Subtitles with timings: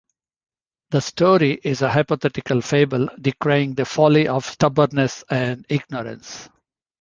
[0.89, 6.49] The story is a hypothetical fable decrying the folly of stubbornness and ignorance.